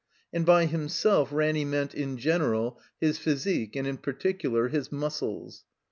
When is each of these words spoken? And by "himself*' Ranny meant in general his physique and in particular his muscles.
And 0.33 0.47
by 0.47 0.65
"himself*' 0.65 1.31
Ranny 1.31 1.63
meant 1.63 1.93
in 1.93 2.17
general 2.17 2.79
his 2.99 3.19
physique 3.19 3.75
and 3.75 3.85
in 3.85 3.97
particular 3.97 4.69
his 4.69 4.91
muscles. 4.91 5.63